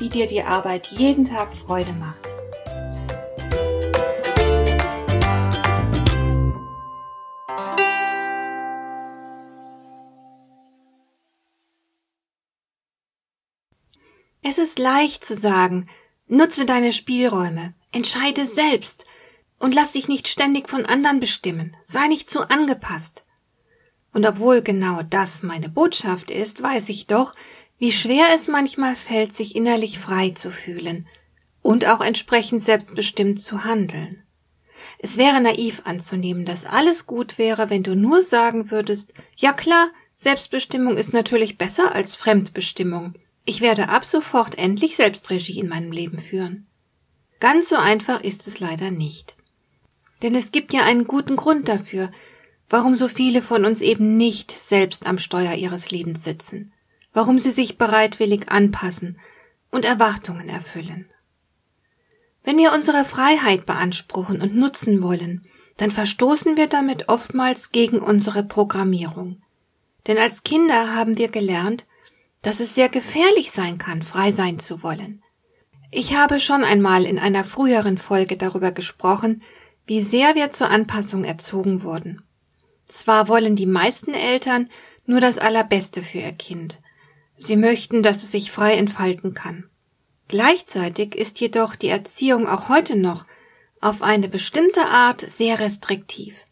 [0.00, 2.26] wie dir die Arbeit jeden Tag Freude macht.
[14.42, 15.88] Es ist leicht zu sagen,
[16.26, 19.04] nutze deine Spielräume, entscheide selbst
[19.58, 23.24] und lass dich nicht ständig von anderen bestimmen, sei nicht zu angepasst.
[24.12, 27.34] Und obwohl genau das meine Botschaft ist, weiß ich doch,
[27.80, 31.08] wie schwer es manchmal fällt, sich innerlich frei zu fühlen
[31.62, 34.22] und auch entsprechend selbstbestimmt zu handeln.
[34.98, 39.90] Es wäre naiv anzunehmen, dass alles gut wäre, wenn du nur sagen würdest, ja klar,
[40.14, 43.14] Selbstbestimmung ist natürlich besser als Fremdbestimmung.
[43.46, 46.66] Ich werde ab sofort endlich Selbstregie in meinem Leben führen.
[47.40, 49.36] Ganz so einfach ist es leider nicht.
[50.20, 52.12] Denn es gibt ja einen guten Grund dafür,
[52.68, 56.74] warum so viele von uns eben nicht selbst am Steuer ihres Lebens sitzen
[57.12, 59.18] warum sie sich bereitwillig anpassen
[59.70, 61.10] und Erwartungen erfüllen.
[62.42, 65.44] Wenn wir unsere Freiheit beanspruchen und nutzen wollen,
[65.76, 69.42] dann verstoßen wir damit oftmals gegen unsere Programmierung.
[70.06, 71.86] Denn als Kinder haben wir gelernt,
[72.42, 75.22] dass es sehr gefährlich sein kann, frei sein zu wollen.
[75.90, 79.42] Ich habe schon einmal in einer früheren Folge darüber gesprochen,
[79.86, 82.22] wie sehr wir zur Anpassung erzogen wurden.
[82.86, 84.68] Zwar wollen die meisten Eltern
[85.06, 86.78] nur das Allerbeste für ihr Kind,
[87.42, 89.64] Sie möchten, dass es sich frei entfalten kann.
[90.28, 93.24] Gleichzeitig ist jedoch die Erziehung auch heute noch
[93.80, 96.46] auf eine bestimmte Art sehr restriktiv.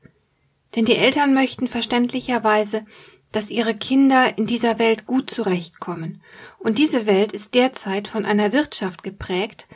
[0.74, 2.86] Denn die Eltern möchten verständlicherweise,
[3.32, 6.22] dass ihre Kinder in dieser Welt gut zurechtkommen.
[6.58, 9.68] Und diese Welt ist derzeit von einer Wirtschaft geprägt,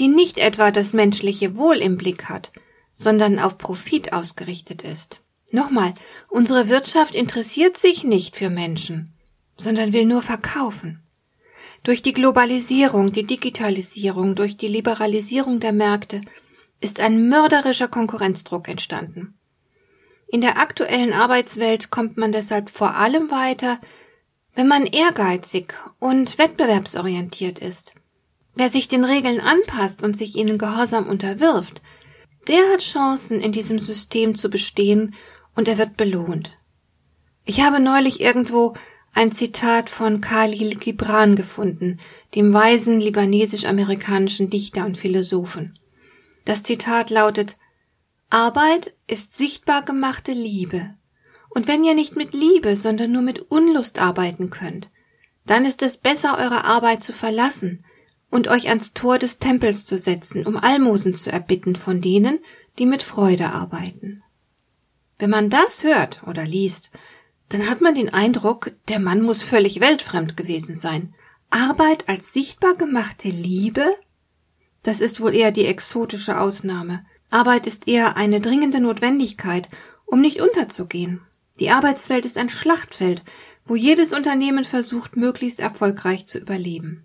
[0.00, 2.50] die nicht etwa das menschliche Wohl im Blick hat,
[2.92, 5.20] sondern auf Profit ausgerichtet ist.
[5.52, 5.94] Nochmal,
[6.28, 9.14] unsere Wirtschaft interessiert sich nicht für Menschen
[9.60, 11.02] sondern will nur verkaufen.
[11.82, 16.20] Durch die Globalisierung, die Digitalisierung, durch die Liberalisierung der Märkte
[16.80, 19.38] ist ein mörderischer Konkurrenzdruck entstanden.
[20.28, 23.80] In der aktuellen Arbeitswelt kommt man deshalb vor allem weiter,
[24.54, 27.94] wenn man ehrgeizig und wettbewerbsorientiert ist.
[28.54, 31.82] Wer sich den Regeln anpasst und sich ihnen gehorsam unterwirft,
[32.48, 35.14] der hat Chancen, in diesem System zu bestehen
[35.54, 36.58] und er wird belohnt.
[37.44, 38.74] Ich habe neulich irgendwo
[39.12, 41.98] ein Zitat von Khalil Gibran gefunden,
[42.34, 45.78] dem weisen libanesisch-amerikanischen Dichter und Philosophen.
[46.44, 47.56] Das Zitat lautet
[48.30, 50.94] Arbeit ist sichtbar gemachte Liebe.
[51.48, 54.88] Und wenn ihr nicht mit Liebe, sondern nur mit Unlust arbeiten könnt,
[55.46, 57.84] dann ist es besser, eure Arbeit zu verlassen
[58.30, 62.38] und euch ans Tor des Tempels zu setzen, um Almosen zu erbitten von denen,
[62.78, 64.22] die mit Freude arbeiten.
[65.18, 66.92] Wenn man das hört oder liest,
[67.50, 71.14] dann hat man den Eindruck, der Mann muss völlig weltfremd gewesen sein.
[71.50, 73.84] Arbeit als sichtbar gemachte Liebe?
[74.84, 77.04] Das ist wohl eher die exotische Ausnahme.
[77.28, 79.68] Arbeit ist eher eine dringende Notwendigkeit,
[80.06, 81.20] um nicht unterzugehen.
[81.58, 83.24] Die Arbeitswelt ist ein Schlachtfeld,
[83.64, 87.04] wo jedes Unternehmen versucht, möglichst erfolgreich zu überleben.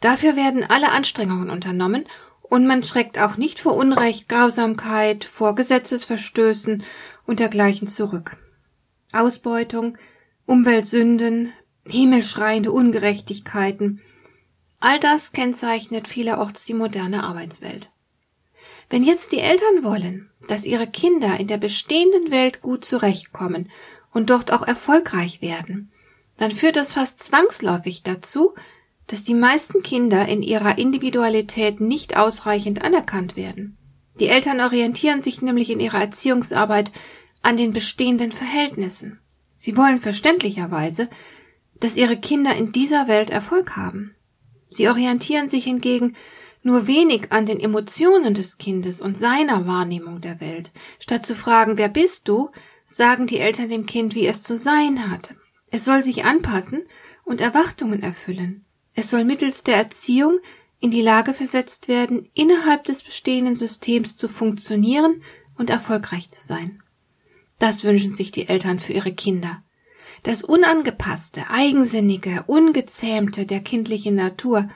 [0.00, 2.04] Dafür werden alle Anstrengungen unternommen,
[2.42, 6.84] und man schreckt auch nicht vor Unrecht, Grausamkeit, vor Gesetzesverstößen
[7.26, 8.36] und dergleichen zurück.
[9.12, 9.96] Ausbeutung,
[10.46, 11.52] Umweltsünden,
[11.86, 14.00] himmelschreiende Ungerechtigkeiten.
[14.80, 17.90] All das kennzeichnet vielerorts die moderne Arbeitswelt.
[18.90, 23.70] Wenn jetzt die Eltern wollen, dass ihre Kinder in der bestehenden Welt gut zurechtkommen
[24.12, 25.90] und dort auch erfolgreich werden,
[26.36, 28.54] dann führt das fast zwangsläufig dazu,
[29.06, 33.76] dass die meisten Kinder in ihrer Individualität nicht ausreichend anerkannt werden.
[34.18, 36.90] Die Eltern orientieren sich nämlich in ihrer Erziehungsarbeit
[37.46, 39.20] an den bestehenden Verhältnissen.
[39.54, 41.08] Sie wollen verständlicherweise,
[41.78, 44.16] dass ihre Kinder in dieser Welt Erfolg haben.
[44.68, 46.16] Sie orientieren sich hingegen
[46.64, 50.72] nur wenig an den Emotionen des Kindes und seiner Wahrnehmung der Welt.
[50.98, 52.50] Statt zu fragen, wer bist du,
[52.84, 55.36] sagen die Eltern dem Kind, wie es zu sein hat.
[55.70, 56.82] Es soll sich anpassen
[57.22, 58.64] und Erwartungen erfüllen.
[58.92, 60.40] Es soll mittels der Erziehung
[60.80, 65.22] in die Lage versetzt werden, innerhalb des bestehenden Systems zu funktionieren
[65.56, 66.82] und erfolgreich zu sein.
[67.58, 69.62] Das wünschen sich die Eltern für ihre Kinder.
[70.22, 74.68] Das Unangepasste, Eigensinnige, Ungezähmte der kindlichen Natur,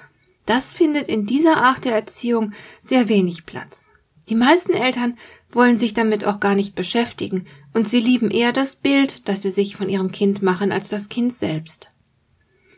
[0.46, 3.90] Das findet in dieser Art der Erziehung sehr wenig Platz.
[4.28, 5.18] Die meisten Eltern
[5.50, 9.50] wollen sich damit auch gar nicht beschäftigen und sie lieben eher das Bild, das sie
[9.50, 11.92] sich von ihrem Kind machen, als das Kind selbst.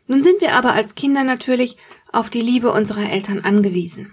[0.07, 1.77] Nun sind wir aber als Kinder natürlich
[2.11, 4.13] auf die Liebe unserer Eltern angewiesen.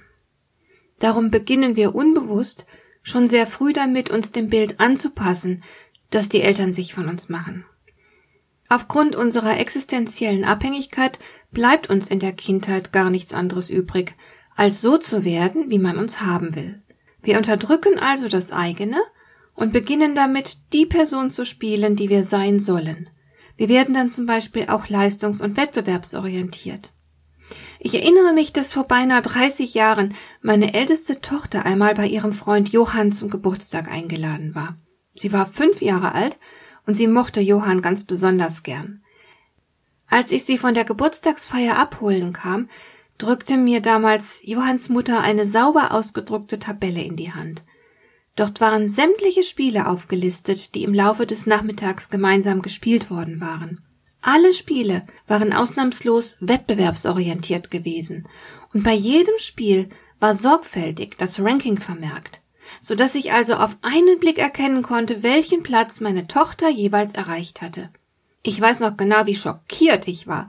[0.99, 2.65] Darum beginnen wir unbewusst
[3.01, 5.63] schon sehr früh damit, uns dem Bild anzupassen,
[6.09, 7.65] das die Eltern sich von uns machen.
[8.67, 11.17] Aufgrund unserer existenziellen Abhängigkeit
[11.51, 14.15] bleibt uns in der Kindheit gar nichts anderes übrig,
[14.55, 16.81] als so zu werden, wie man uns haben will.
[17.21, 18.97] Wir unterdrücken also das eigene
[19.55, 23.09] und beginnen damit, die Person zu spielen, die wir sein sollen.
[23.57, 26.91] Wir werden dann zum Beispiel auch leistungs- und wettbewerbsorientiert.
[27.81, 32.69] Ich erinnere mich, dass vor beinahe 30 Jahren meine älteste Tochter einmal bei ihrem Freund
[32.69, 34.77] Johann zum Geburtstag eingeladen war.
[35.13, 36.37] Sie war fünf Jahre alt
[36.85, 39.01] und sie mochte Johann ganz besonders gern.
[40.09, 42.67] Als ich sie von der Geburtstagsfeier abholen kam,
[43.17, 47.63] drückte mir damals Johanns Mutter eine sauber ausgedruckte Tabelle in die Hand.
[48.35, 53.85] Dort waren sämtliche Spiele aufgelistet, die im Laufe des Nachmittags gemeinsam gespielt worden waren.
[54.21, 58.27] Alle Spiele waren ausnahmslos wettbewerbsorientiert gewesen,
[58.73, 59.89] und bei jedem Spiel
[60.19, 62.41] war sorgfältig das Ranking vermerkt,
[62.81, 67.61] so dass ich also auf einen Blick erkennen konnte, welchen Platz meine Tochter jeweils erreicht
[67.61, 67.89] hatte.
[68.43, 70.47] Ich weiß noch genau, wie schockiert ich war,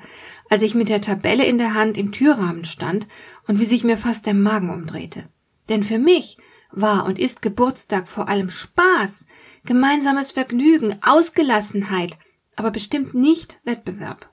[0.48, 3.08] als ich mit der Tabelle in der Hand im Türrahmen stand
[3.46, 5.24] und wie sich mir fast der Magen umdrehte.
[5.68, 6.36] Denn für mich
[6.72, 9.26] war und ist Geburtstag vor allem Spaß,
[9.64, 12.16] gemeinsames Vergnügen, Ausgelassenheit,
[12.56, 14.30] aber bestimmt nicht Wettbewerb.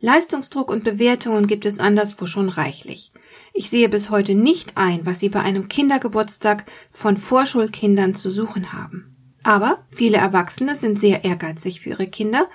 [0.00, 3.10] Leistungsdruck und Bewertungen gibt es anderswo schon reichlich.
[3.54, 8.72] Ich sehe bis heute nicht ein, was Sie bei einem Kindergeburtstag von Vorschulkindern zu suchen
[8.72, 9.16] haben.
[9.42, 12.48] Aber viele Erwachsene sind sehr ehrgeizig für ihre Kinder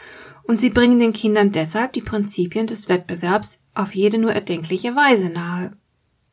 [0.44, 5.30] und sie bringen den Kindern deshalb die Prinzipien des Wettbewerbs auf jede nur erdenkliche Weise
[5.30, 5.78] nahe.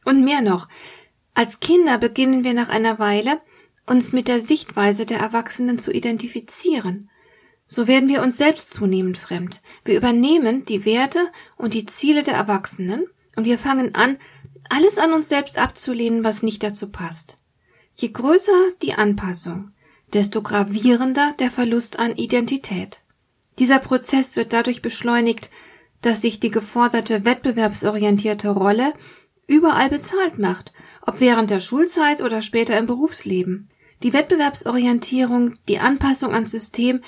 [0.05, 0.69] Und mehr noch,
[1.35, 3.41] als Kinder beginnen wir nach einer Weile,
[3.87, 7.11] uns mit der Sichtweise der Erwachsenen zu identifizieren
[7.67, 9.61] so werden wir uns selbst zunehmend fremd.
[9.85, 14.19] Wir übernehmen die Werte und die Ziele der Erwachsenen und wir fangen an,
[14.69, 17.39] alles an uns selbst abzulehnen, was nicht dazu passt.
[17.95, 19.73] Je größer die Anpassung,
[20.13, 23.01] desto gravierender der Verlust an Identität.
[23.59, 25.51] Dieser Prozess wird dadurch beschleunigt,
[26.03, 28.93] dass sich die geforderte wettbewerbsorientierte Rolle
[29.47, 30.73] überall bezahlt macht,
[31.03, 33.71] ob während der Schulzeit oder später im Berufsleben.
[34.03, 37.01] Die Wettbewerbsorientierung, die Anpassung ans System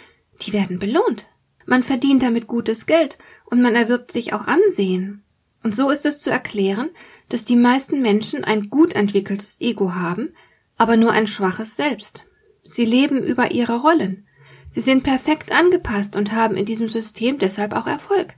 [0.42, 1.26] die werden belohnt.
[1.66, 5.22] Man verdient damit gutes Geld und man erwirbt sich auch Ansehen.
[5.62, 6.90] Und so ist es zu erklären,
[7.28, 10.34] dass die meisten Menschen ein gut entwickeltes Ego haben,
[10.76, 12.24] aber nur ein schwaches Selbst.
[12.62, 14.26] Sie leben über ihre Rollen.
[14.70, 18.34] Sie sind perfekt angepasst und haben in diesem System deshalb auch Erfolg.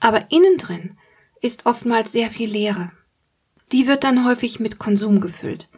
[0.00, 0.98] Aber innen drin
[1.40, 2.90] ist oftmals sehr viel Leere.
[3.72, 5.68] Die wird dann häufig mit Konsum gefüllt.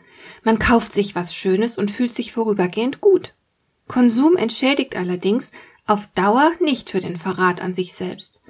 [0.42, 3.34] Man kauft sich was Schönes und fühlt sich vorübergehend gut.
[3.90, 5.50] Konsum entschädigt allerdings
[5.84, 8.40] auf Dauer nicht für den Verrat an sich selbst.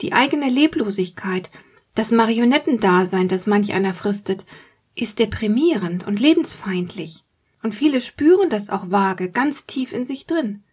[0.00, 1.50] Die eigene Leblosigkeit,
[1.94, 4.46] das Marionettendasein, das manch einer fristet,
[4.94, 7.24] ist deprimierend und lebensfeindlich.
[7.62, 10.64] Und viele spüren das auch vage, ganz tief in sich drin.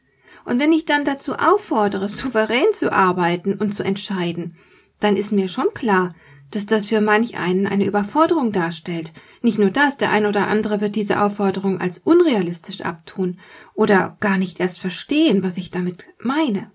[0.46, 4.56] Und wenn ich dann dazu auffordere, souverän zu arbeiten und zu entscheiden,
[5.02, 6.16] dann ist mir schon klar,
[6.52, 9.12] dass das für manch einen eine Überforderung darstellt.
[9.42, 13.40] Nicht nur das, der ein oder andere wird diese Aufforderung als unrealistisch abtun
[13.74, 16.72] oder gar nicht erst verstehen, was ich damit meine.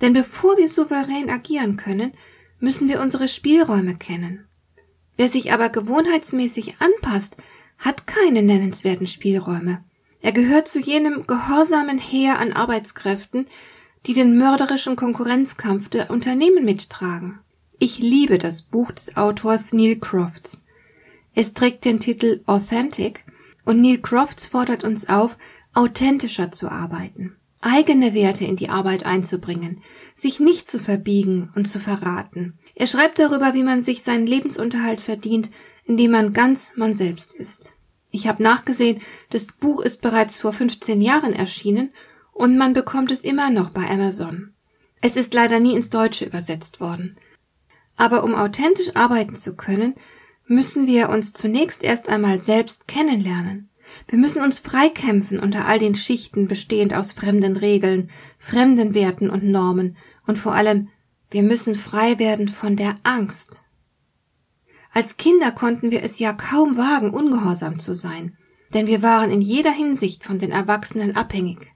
[0.00, 2.12] Denn bevor wir souverän agieren können,
[2.60, 4.46] müssen wir unsere Spielräume kennen.
[5.16, 7.36] Wer sich aber gewohnheitsmäßig anpasst,
[7.78, 9.84] hat keine nennenswerten Spielräume.
[10.20, 13.46] Er gehört zu jenem gehorsamen Heer an Arbeitskräften,
[14.06, 17.40] die den mörderischen Konkurrenzkampf der Unternehmen mittragen.
[17.80, 20.64] Ich liebe das Buch des Autors Neil Crofts.
[21.36, 23.24] Es trägt den Titel Authentic
[23.64, 25.38] und Neil Crofts fordert uns auf,
[25.74, 29.80] authentischer zu arbeiten, eigene Werte in die Arbeit einzubringen,
[30.16, 32.58] sich nicht zu verbiegen und zu verraten.
[32.74, 35.48] Er schreibt darüber, wie man sich seinen Lebensunterhalt verdient,
[35.84, 37.76] indem man ganz man selbst ist.
[38.10, 41.92] Ich habe nachgesehen, das Buch ist bereits vor 15 Jahren erschienen
[42.32, 44.52] und man bekommt es immer noch bei Amazon.
[45.00, 47.16] Es ist leider nie ins Deutsche übersetzt worden.
[47.98, 49.94] Aber um authentisch arbeiten zu können,
[50.46, 53.68] müssen wir uns zunächst erst einmal selbst kennenlernen.
[54.06, 59.44] Wir müssen uns freikämpfen unter all den Schichten bestehend aus fremden Regeln, fremden Werten und
[59.44, 60.88] Normen und vor allem
[61.30, 63.64] wir müssen frei werden von der Angst.
[64.92, 68.36] Als Kinder konnten wir es ja kaum wagen, ungehorsam zu sein,
[68.72, 71.72] denn wir waren in jeder Hinsicht von den Erwachsenen abhängig.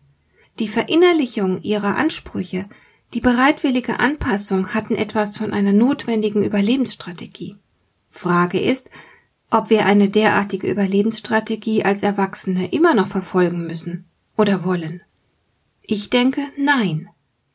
[0.58, 2.68] Die Verinnerlichung ihrer Ansprüche
[3.14, 7.56] die bereitwillige Anpassung hatten etwas von einer notwendigen Überlebensstrategie.
[8.08, 8.90] Frage ist,
[9.50, 15.02] ob wir eine derartige Überlebensstrategie als Erwachsene immer noch verfolgen müssen oder wollen.
[15.82, 17.08] Ich denke, nein.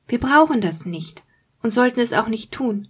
[0.08, 1.24] Wir brauchen das nicht
[1.64, 2.88] und sollten es auch nicht tun.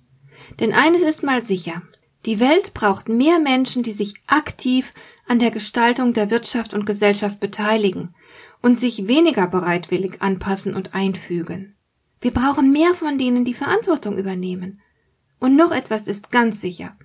[0.60, 1.82] Denn eines ist mal sicher.
[2.26, 4.94] Die Welt braucht mehr Menschen, die sich aktiv
[5.26, 8.14] an der Gestaltung der Wirtschaft und Gesellschaft beteiligen
[8.62, 11.77] und sich weniger bereitwillig anpassen und einfügen.
[12.20, 14.82] Wir brauchen mehr von denen, die Verantwortung übernehmen.
[15.40, 16.98] Und noch etwas ist ganz sicher.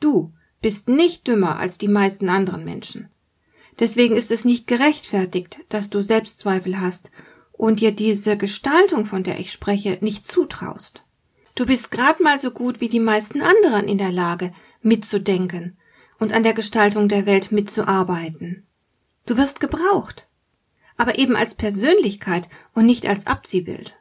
[0.00, 3.08] Du bist nicht dümmer als die meisten anderen Menschen.
[3.78, 7.10] Deswegen ist es nicht gerechtfertigt, dass du Selbstzweifel hast
[7.52, 11.04] und dir diese Gestaltung, von der ich spreche, nicht zutraust.
[11.54, 15.78] Du bist grad mal so gut wie die meisten anderen in der Lage, mitzudenken
[16.18, 18.66] und an der Gestaltung der Welt mitzuarbeiten.
[19.26, 20.28] Du wirst gebraucht,
[20.96, 23.95] aber eben als Persönlichkeit und nicht als Abziehbild.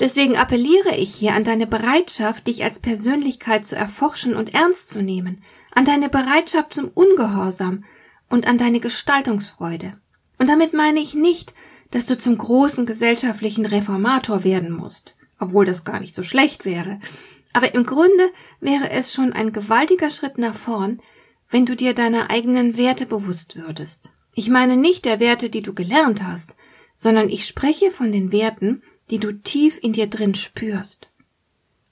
[0.00, 5.02] Deswegen appelliere ich hier an deine Bereitschaft, dich als Persönlichkeit zu erforschen und ernst zu
[5.02, 5.42] nehmen,
[5.74, 7.84] an deine Bereitschaft zum Ungehorsam
[8.30, 10.00] und an deine Gestaltungsfreude.
[10.38, 11.54] Und damit meine ich nicht,
[11.90, 16.98] dass du zum großen gesellschaftlichen Reformator werden musst, obwohl das gar nicht so schlecht wäre.
[17.52, 18.30] Aber im Grunde
[18.60, 21.02] wäre es schon ein gewaltiger Schritt nach vorn,
[21.50, 24.10] wenn du dir deiner eigenen Werte bewusst würdest.
[24.34, 26.54] Ich meine nicht der Werte, die du gelernt hast,
[26.94, 31.10] sondern ich spreche von den Werten, die du tief in dir drin spürst.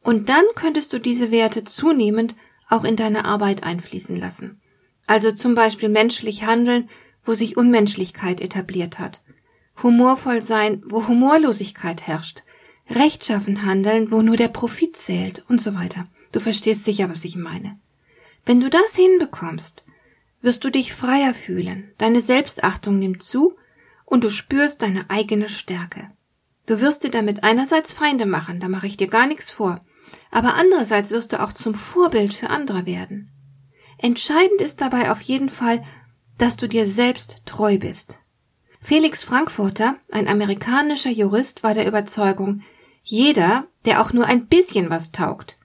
[0.02, 2.37] Und dann könntest du diese Werte zunehmend
[2.68, 4.60] auch in deine Arbeit einfließen lassen.
[5.06, 6.88] Also zum Beispiel menschlich handeln,
[7.22, 9.20] wo sich Unmenschlichkeit etabliert hat.
[9.82, 12.42] Humorvoll sein, wo Humorlosigkeit herrscht.
[12.90, 16.08] Rechtschaffen handeln, wo nur der Profit zählt und so weiter.
[16.32, 17.78] Du verstehst sicher, was ich meine.
[18.44, 19.84] Wenn du das hinbekommst,
[20.40, 23.56] wirst du dich freier fühlen, deine Selbstachtung nimmt zu
[24.04, 26.08] und du spürst deine eigene Stärke.
[26.68, 29.80] Du wirst dir damit einerseits Feinde machen, da mache ich dir gar nichts vor,
[30.30, 33.30] aber andererseits wirst du auch zum Vorbild für andere werden.
[33.96, 35.82] Entscheidend ist dabei auf jeden Fall,
[36.37, 38.18] dass du dir selbst treu bist.
[38.80, 42.60] Felix Frankfurter, ein amerikanischer Jurist, war der Überzeugung,
[43.02, 45.56] jeder, der auch nur ein bisschen was taugt,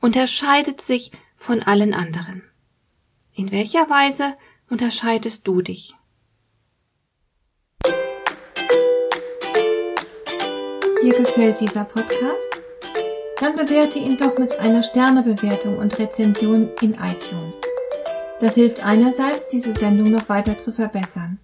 [0.00, 2.42] unterscheidet sich von allen anderen.
[3.32, 4.36] In welcher Weise
[4.68, 5.94] unterscheidest du dich?
[11.02, 12.48] Dir gefällt dieser Podcast?
[13.40, 17.60] Dann bewerte ihn doch mit einer Sternebewertung und Rezension in iTunes.
[18.40, 21.38] Das hilft einerseits, diese Sendung noch weiter zu verbessern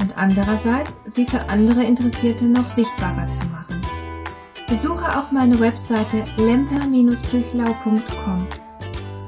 [0.00, 3.80] und andererseits, sie für andere Interessierte noch sichtbarer zu machen.
[4.68, 8.46] Besuche auch meine Webseite lemper-büchlau.com.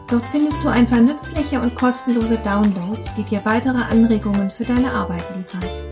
[0.08, 4.92] Dort findest du ein paar nützliche und kostenlose Downloads, die dir weitere Anregungen für deine
[4.92, 5.91] Arbeit liefern.